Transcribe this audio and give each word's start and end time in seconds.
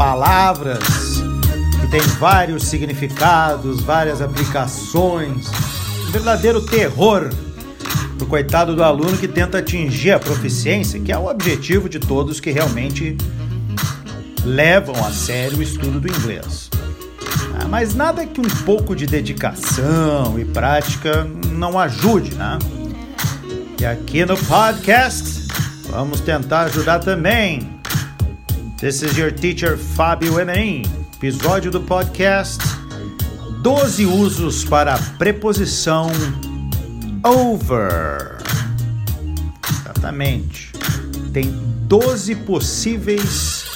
palavras 0.00 0.78
que 1.80 1.86
tem 1.88 2.00
vários 2.18 2.64
significados, 2.64 3.80
várias 3.82 4.22
aplicações. 4.22 5.46
Um 6.08 6.10
verdadeiro 6.10 6.60
terror 6.62 7.30
pro 8.16 8.26
coitado 8.26 8.74
do 8.74 8.82
aluno 8.82 9.16
que 9.16 9.28
tenta 9.28 9.58
atingir 9.58 10.12
a 10.12 10.18
proficiência, 10.18 10.98
que 10.98 11.12
é 11.12 11.18
o 11.18 11.26
objetivo 11.26 11.88
de 11.88 11.98
todos 11.98 12.40
que 12.40 12.50
realmente 12.50 13.16
levam 14.44 14.94
a 15.04 15.10
sério 15.10 15.58
o 15.58 15.62
estudo 15.62 16.00
do 16.00 16.08
inglês. 16.08 16.70
Ah, 17.54 17.68
mas 17.68 17.94
nada 17.94 18.26
que 18.26 18.40
um 18.40 18.64
pouco 18.64 18.96
de 18.96 19.06
dedicação 19.06 20.38
e 20.38 20.44
prática 20.44 21.24
não 21.52 21.78
ajude, 21.78 22.34
né? 22.34 22.58
E 23.78 23.84
aqui 23.84 24.24
no 24.24 24.36
podcast 24.36 25.46
vamos 25.90 26.20
tentar 26.20 26.62
ajudar 26.62 27.00
também. 27.00 27.69
This 28.80 29.02
is 29.02 29.18
your 29.18 29.30
teacher 29.30 29.76
Fábio 29.76 30.40
Enem, 30.40 30.86
episódio 31.14 31.70
do 31.70 31.82
podcast 31.82 32.64
12 33.60 34.06
usos 34.06 34.64
para 34.64 34.94
a 34.94 34.98
preposição 35.18 36.10
over. 37.22 38.38
Exatamente. 39.84 40.72
Tem 41.30 41.50
12 41.82 42.34
possíveis 42.36 43.66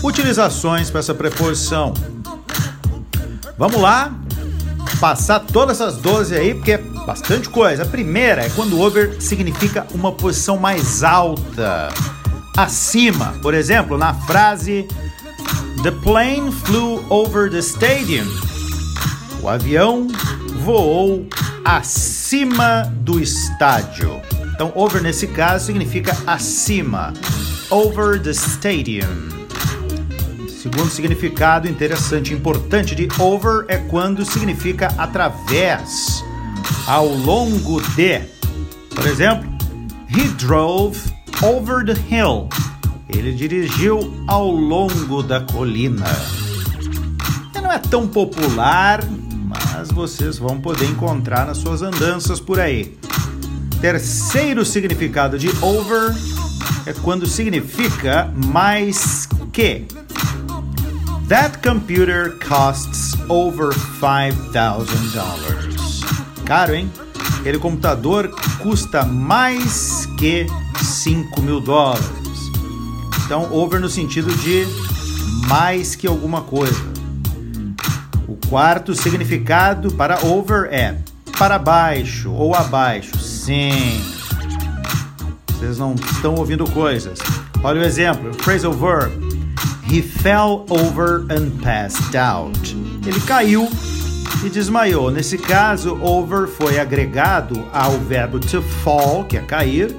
utilizações 0.00 0.90
para 0.90 1.00
essa 1.00 1.12
preposição. 1.12 1.92
Vamos 3.58 3.80
lá, 3.80 4.14
passar 5.00 5.40
todas 5.40 5.80
essas 5.80 5.96
12 5.96 6.36
aí, 6.36 6.54
porque 6.54 6.70
é 6.70 6.78
bastante 6.78 7.48
coisa. 7.48 7.82
A 7.82 7.86
primeira 7.86 8.46
é 8.46 8.50
quando 8.50 8.80
over 8.80 9.20
significa 9.20 9.88
uma 9.92 10.12
posição 10.12 10.56
mais 10.56 11.02
alta, 11.02 11.88
acima. 12.56 13.34
Por 13.42 13.54
exemplo, 13.54 13.96
na 13.96 14.14
frase 14.14 14.86
The 15.82 15.90
plane 15.90 16.52
flew 16.52 17.04
over 17.10 17.50
the 17.50 17.60
stadium. 17.60 18.26
O 19.42 19.48
avião 19.48 20.06
voou 20.60 21.26
acima 21.64 22.84
do 23.00 23.18
estádio. 23.18 24.20
Então, 24.54 24.70
over 24.76 25.02
nesse 25.02 25.26
caso 25.26 25.66
significa 25.66 26.16
acima. 26.24 27.12
Over 27.68 28.20
the 28.22 28.30
stadium. 28.30 29.28
Segundo 30.48 30.88
significado 30.88 31.66
interessante 31.66 32.32
importante 32.32 32.94
de 32.94 33.08
over 33.18 33.64
é 33.66 33.78
quando 33.78 34.24
significa 34.24 34.94
através, 34.96 36.22
ao 36.86 37.08
longo 37.08 37.80
de. 37.96 38.20
Por 38.94 39.04
exemplo, 39.04 39.50
he 40.08 40.28
drove 40.38 41.12
over 41.42 41.84
the 41.84 41.94
hill. 42.08 42.48
Ele 43.08 43.32
dirigiu 43.32 44.14
ao 44.26 44.50
longo 44.50 45.22
da 45.22 45.40
colina. 45.40 46.06
Não 47.60 47.70
é 47.70 47.78
tão 47.78 48.08
popular, 48.08 49.00
mas 49.46 49.90
vocês 49.90 50.38
vão 50.38 50.58
poder 50.60 50.86
encontrar 50.86 51.46
nas 51.46 51.58
suas 51.58 51.82
andanças 51.82 52.40
por 52.40 52.58
aí. 52.60 52.96
Terceiro 53.80 54.64
significado 54.64 55.38
de 55.38 55.48
over 55.62 56.14
é 56.86 56.92
quando 56.92 57.26
significa 57.26 58.32
mais 58.34 59.28
que. 59.52 59.86
That 61.28 61.58
computer 61.58 62.38
costs 62.46 63.14
over 63.28 63.74
$5,000. 64.00 66.44
Caro, 66.44 66.74
hein? 66.74 66.90
Aquele 67.40 67.58
computador 67.58 68.32
custa 68.62 69.04
mais 69.04 70.06
que 70.16 70.46
5 70.80 71.42
mil 71.42 71.60
dólares. 71.60 72.06
Então, 73.24 73.52
over 73.52 73.80
no 73.80 73.88
sentido 73.88 74.32
de 74.36 74.66
mais 75.48 75.96
que 75.96 76.06
alguma 76.06 76.42
coisa. 76.42 76.80
O 78.28 78.36
quarto 78.48 78.94
significado 78.94 79.92
para 79.92 80.24
over 80.24 80.72
é 80.72 80.96
para 81.38 81.58
baixo 81.58 82.30
ou 82.30 82.54
abaixo. 82.54 83.18
Sim. 83.18 84.00
Vocês 85.48 85.78
não 85.78 85.94
estão 85.94 86.36
ouvindo 86.36 86.64
coisas. 86.70 87.18
Olha 87.64 87.80
o 87.80 87.84
exemplo: 87.84 88.32
phrasal 88.34 88.72
verb. 88.72 89.12
He 89.90 90.00
fell 90.00 90.64
over 90.70 91.26
and 91.30 91.50
passed 91.62 92.16
out. 92.16 92.76
Ele 93.04 93.20
caiu 93.22 93.68
e 94.44 94.50
desmaiou. 94.50 95.10
Nesse 95.10 95.38
caso, 95.38 95.98
over 96.02 96.48
foi 96.48 96.78
agregado 96.78 97.64
ao 97.72 97.92
verbo 97.98 98.38
to 98.40 98.62
fall, 98.62 99.24
que 99.24 99.36
é 99.36 99.40
cair, 99.40 99.94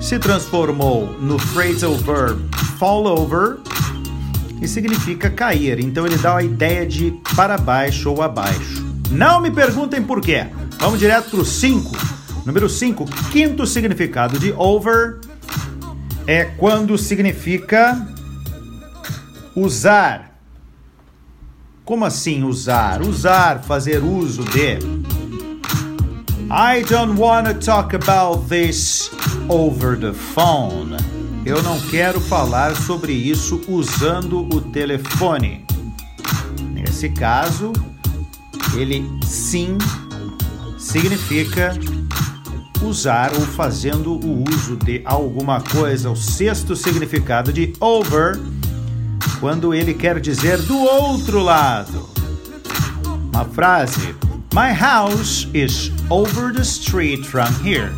se 0.00 0.18
transformou 0.18 1.12
no 1.20 1.38
phrasal 1.38 1.94
verb 1.96 2.40
fall 2.78 3.06
over 3.06 3.58
e 4.60 4.68
significa 4.68 5.28
cair. 5.28 5.78
Então 5.80 6.06
ele 6.06 6.16
dá 6.16 6.36
a 6.36 6.42
ideia 6.42 6.86
de 6.86 7.12
para 7.36 7.58
baixo 7.58 8.10
ou 8.10 8.22
abaixo. 8.22 8.86
Não 9.10 9.40
me 9.40 9.50
perguntem 9.50 10.02
por 10.02 10.20
quê. 10.20 10.46
Vamos 10.78 10.98
direto 10.98 11.30
para 11.30 11.40
o 11.40 11.44
5. 11.44 11.96
Número 12.46 12.68
5, 12.68 13.04
quinto 13.30 13.66
significado 13.66 14.38
de 14.38 14.52
over 14.52 15.20
é 16.26 16.44
quando 16.44 16.96
significa 16.96 18.06
usar. 19.54 20.27
Como 21.88 22.04
assim 22.04 22.44
usar? 22.44 23.00
Usar, 23.00 23.62
fazer 23.62 24.04
uso 24.04 24.44
de. 24.44 24.76
I 26.50 26.84
don't 26.86 27.18
want 27.18 27.46
to 27.46 27.54
talk 27.54 27.96
about 27.96 28.46
this 28.46 29.10
over 29.48 29.98
the 29.98 30.12
phone. 30.12 30.98
Eu 31.46 31.62
não 31.62 31.80
quero 31.80 32.20
falar 32.20 32.76
sobre 32.76 33.14
isso 33.14 33.62
usando 33.66 34.40
o 34.54 34.60
telefone. 34.60 35.64
Nesse 36.74 37.08
caso, 37.08 37.72
ele 38.76 39.02
sim 39.24 39.78
significa 40.78 41.72
usar 42.82 43.32
ou 43.32 43.40
fazendo 43.40 44.12
o 44.12 44.44
uso 44.46 44.76
de 44.76 45.00
alguma 45.06 45.62
coisa. 45.62 46.10
O 46.10 46.16
sexto 46.16 46.76
significado 46.76 47.50
de 47.50 47.72
over, 47.80 48.38
quando 49.40 49.72
ele 49.74 49.94
quer 49.94 50.20
dizer 50.20 50.58
do 50.62 50.78
outro 50.78 51.40
lado. 51.40 52.08
Uma 53.32 53.44
frase: 53.44 54.14
My 54.52 54.72
house 54.72 55.48
is 55.54 55.92
over 56.10 56.52
the 56.52 56.62
street 56.62 57.24
from 57.24 57.48
here. 57.64 57.92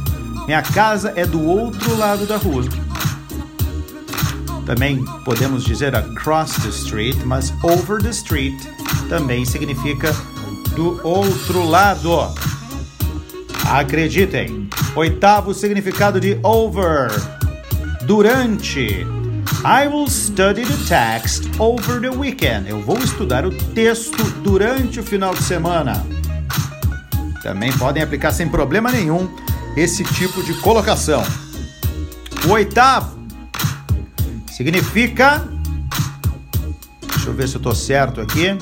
Minha 0.47 0.63
casa 0.63 1.13
é 1.17 1.25
do 1.25 1.43
outro 1.43 1.97
lado 1.97 2.27
da 2.27 2.37
rua. 2.37 2.65
Também 4.67 5.05
podemos 5.25 5.65
dizer 5.65 5.95
across 5.95 6.55
the 6.63 6.69
street, 6.69 7.17
mas 7.25 7.53
over 7.63 8.01
the 8.01 8.11
street 8.11 8.61
também 9.09 9.45
significa 9.45 10.15
do 10.77 11.01
outro 11.07 11.65
lado. 11.69 12.33
Acreditem. 13.69 14.69
Oitavo 14.95 15.55
significado 15.55 16.21
de 16.21 16.39
over. 16.43 17.11
Durante. 18.07 19.07
I 19.65 19.87
will 19.89 20.09
study 20.09 20.65
the 20.65 20.89
text 20.89 21.45
over 21.61 22.01
the 22.01 22.09
weekend. 22.09 22.67
Eu 22.67 22.81
vou 22.81 22.99
estudar 22.99 23.45
o 23.45 23.51
texto 23.75 24.23
durante 24.43 25.01
o 25.01 25.03
final 25.03 25.35
de 25.35 25.43
semana. 25.43 26.03
Também 27.43 27.71
podem 27.77 28.03
aplicar 28.03 28.33
sem 28.33 28.49
problema 28.49 28.91
nenhum 28.91 29.29
esse 29.77 30.03
tipo 30.03 30.43
de 30.43 30.55
colocação. 30.61 31.23
O 32.47 32.53
oitavo 32.53 33.19
significa. 34.51 35.47
Deixa 37.07 37.29
eu 37.29 37.35
ver 37.35 37.47
se 37.47 37.57
eu 37.57 37.61
tô 37.61 37.75
certo 37.75 38.23
aqui. 38.23 38.57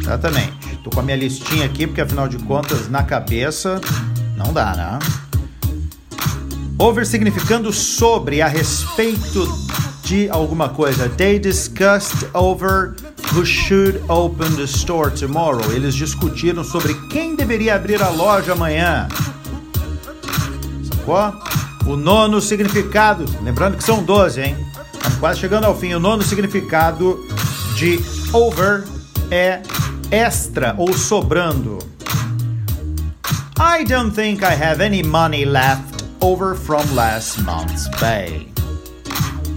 Exatamente. 0.00 0.78
Tô 0.82 0.88
com 0.88 1.00
a 1.00 1.02
minha 1.02 1.16
listinha 1.18 1.66
aqui, 1.66 1.86
porque 1.86 2.00
afinal 2.00 2.28
de 2.28 2.38
contas, 2.38 2.88
na 2.88 3.02
cabeça, 3.02 3.78
não 4.38 4.54
dá, 4.54 4.74
né? 4.74 4.98
Over 6.80 7.04
significando 7.04 7.72
sobre, 7.72 8.40
a 8.40 8.46
respeito 8.46 9.48
de 10.04 10.30
alguma 10.30 10.68
coisa. 10.68 11.08
They 11.08 11.36
discussed 11.36 12.28
over 12.32 12.94
who 13.32 13.44
should 13.44 14.00
open 14.08 14.54
the 14.54 14.66
store 14.66 15.10
tomorrow. 15.10 15.72
Eles 15.72 15.96
discutiram 15.96 16.62
sobre 16.62 16.94
quem 17.08 17.34
deveria 17.34 17.74
abrir 17.74 18.00
a 18.00 18.10
loja 18.10 18.52
amanhã. 18.52 19.08
Sacou? 20.84 21.92
O 21.92 21.96
nono 21.96 22.40
significado, 22.40 23.24
lembrando 23.42 23.76
que 23.76 23.82
são 23.82 24.04
12, 24.04 24.40
hein? 24.40 24.56
Estamos 24.94 25.18
quase 25.18 25.40
chegando 25.40 25.64
ao 25.64 25.76
fim. 25.76 25.94
O 25.94 26.00
nono 26.00 26.22
significado 26.22 27.18
de 27.74 27.98
over 28.32 28.84
é 29.32 29.60
extra 30.12 30.76
ou 30.78 30.92
sobrando. 30.92 31.78
I 33.58 33.84
don't 33.84 34.14
think 34.14 34.44
I 34.44 34.54
have 34.54 34.80
any 34.80 35.02
money 35.02 35.44
left 35.44 35.97
over 36.20 36.54
from 36.54 36.82
last 36.94 37.40
month's 37.42 37.88
pay. 37.98 38.48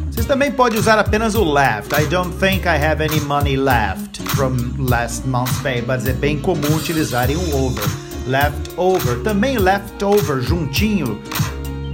Vocês 0.09 0.25
também 0.25 0.51
podem 0.51 0.79
usar 0.79 0.99
apenas 0.99 1.35
o 1.35 1.43
left. 1.43 1.93
I 1.93 2.05
don't 2.05 2.33
think 2.39 2.67
I 2.67 2.77
have 2.77 3.01
any 3.01 3.19
money 3.21 3.55
left 3.55 4.21
from 4.35 4.57
last 4.77 5.25
month's 5.27 5.59
pay, 5.61 5.81
mas 5.81 6.07
é 6.07 6.13
bem 6.13 6.39
comum 6.39 6.75
utilizarem 6.75 7.37
o 7.37 7.65
over. 7.65 7.83
Left 8.27 8.71
over, 8.77 9.23
também 9.23 9.57
left 9.57 10.03
over 10.03 10.41
juntinho 10.41 11.19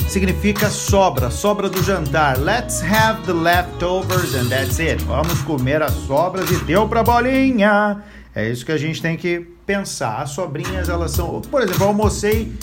significa 0.07 0.69
sobra, 0.69 1.29
sobra 1.29 1.69
do 1.69 1.83
jantar. 1.83 2.39
Let's 2.39 2.81
have 2.81 3.25
the 3.25 3.33
leftovers 3.33 4.33
and 4.35 4.49
that's 4.49 4.79
it. 4.79 5.03
Vamos 5.03 5.41
comer 5.41 5.81
as 5.81 5.93
sobras 5.93 6.49
e 6.49 6.55
deu 6.65 6.87
pra 6.87 7.03
bolinha. 7.03 8.01
É 8.33 8.49
isso 8.49 8.65
que 8.65 8.71
a 8.71 8.77
gente 8.77 9.01
tem 9.01 9.17
que 9.17 9.39
pensar. 9.65 10.21
As 10.21 10.31
sobrinhas, 10.31 10.89
elas 10.89 11.11
são. 11.11 11.41
Por 11.41 11.61
exemplo, 11.61 11.83
eu 11.83 11.87
almocei. 11.87 12.53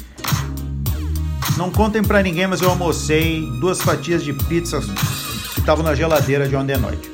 Não 1.57 1.71
contem 1.71 2.03
para 2.03 2.23
ninguém, 2.23 2.47
mas 2.47 2.61
eu 2.61 2.69
almocei 2.69 3.49
duas 3.61 3.81
fatias 3.81 4.25
de 4.25 4.33
pizza 4.33 4.81
que 4.81 5.61
estavam 5.61 5.85
na 5.85 5.95
geladeira 5.95 6.49
de 6.49 6.57
ontem 6.57 6.75
à 6.75 6.79
noite. 6.79 7.11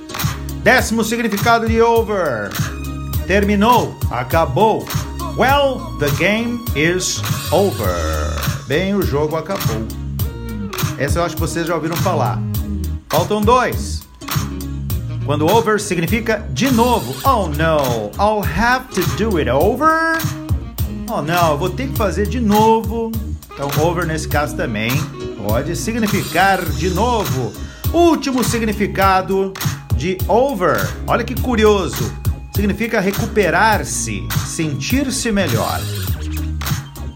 Décimo 0.63 1.05
significado 1.05 1.69
de 1.69 1.81
over. 1.81 2.51
Terminou, 3.27 3.97
acabou. 4.11 4.87
Well, 5.37 5.99
the 5.99 6.11
game 6.19 6.65
is 6.75 7.23
over. 7.53 7.95
Bem, 8.67 8.95
o 8.95 9.03
jogo 9.03 9.37
acabou. 9.37 9.87
Essa 10.99 11.19
eu 11.19 11.25
acho 11.25 11.35
que 11.35 11.41
vocês 11.41 11.67
já 11.67 11.75
ouviram 11.75 11.97
falar. 11.97 12.39
Faltam 13.09 13.41
dois. 13.41 14.03
Quando 15.27 15.47
over 15.47 15.81
significa 15.81 16.47
de 16.51 16.71
novo. 16.71 17.15
Oh 17.25 17.47
no, 17.47 18.11
I'll 18.19 18.43
have 18.43 18.87
to 18.95 19.03
do 19.17 19.37
it 19.37 19.51
over. 19.51 20.19
Oh 21.09 21.23
não, 21.23 21.57
vou 21.59 21.71
ter 21.71 21.89
que 21.89 21.97
fazer 21.97 22.27
de 22.27 22.41
novo. 22.41 23.13
Então, 23.62 23.87
over 23.87 24.07
nesse 24.07 24.27
caso 24.27 24.57
também 24.57 24.91
pode 25.47 25.77
significar 25.77 26.65
de 26.65 26.89
novo. 26.89 27.53
Último 27.93 28.43
significado 28.43 29.53
de 29.95 30.17
over. 30.27 30.79
Olha 31.07 31.23
que 31.23 31.39
curioso. 31.39 32.11
Significa 32.57 33.01
recuperar-se, 33.01 34.27
sentir-se 34.47 35.31
melhor. 35.31 35.79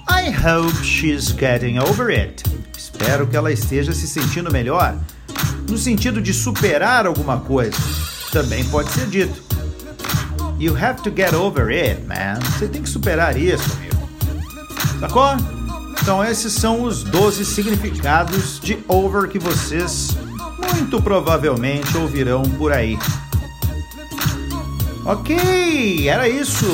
I 0.07 0.29
hope 0.29 0.85
she's 0.85 1.35
getting 1.35 1.79
over 1.79 2.11
it. 2.11 2.45
Espero 2.77 3.27
que 3.27 3.37
ela 3.37 3.51
esteja 3.51 3.95
se 3.95 4.07
sentindo 4.07 4.53
melhor. 4.53 4.99
No 5.67 5.79
sentido 5.79 6.21
de 6.21 6.35
superar 6.35 7.07
alguma 7.07 7.41
coisa. 7.41 7.79
Também 8.31 8.63
pode 8.65 8.91
ser 8.91 9.07
dito. 9.07 9.43
You 10.59 10.77
have 10.77 11.01
to 11.05 11.11
get 11.11 11.33
over 11.33 11.71
it, 11.71 12.03
man. 12.03 12.39
Você 12.53 12.69
tem 12.69 12.83
que 12.83 12.89
superar 12.91 13.35
isso, 13.35 13.65
amigo. 13.73 14.09
Sacou? 15.01 15.54
Então, 16.01 16.25
esses 16.25 16.53
são 16.53 16.83
os 16.83 17.03
12 17.03 17.45
significados 17.45 18.61
de 18.61 18.79
over 18.89 19.29
que 19.29 19.39
vocês 19.39 20.17
muito 20.75 21.01
provavelmente 21.03 21.97
ouvirão 21.97 22.43
por 22.43 22.73
aí. 22.73 22.99
Ok, 25.05 26.09
era 26.09 26.29
isso. 26.29 26.67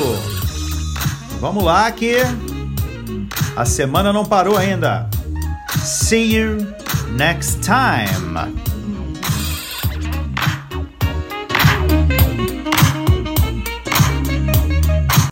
Vamos 1.39 1.63
lá 1.63 1.91
que 1.91 2.17
a 3.55 3.65
semana 3.65 4.13
não 4.13 4.25
parou 4.25 4.57
ainda. 4.57 5.09
See 5.83 6.35
you 6.35 6.57
next 7.17 7.59
time. 7.61 8.70